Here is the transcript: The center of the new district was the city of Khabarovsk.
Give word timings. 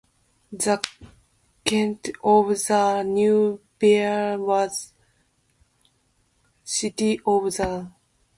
The 0.51 0.81
center 1.69 2.11
of 2.23 2.47
the 2.47 3.03
new 3.03 3.61
district 3.79 4.39
was 4.41 4.93
the 4.93 6.67
city 6.67 7.17
of 7.19 7.23
Khabarovsk. 7.43 7.91